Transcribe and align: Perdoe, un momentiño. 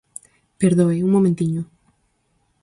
Perdoe, 0.61 1.01
un 1.05 1.11
momentiño. 1.15 1.63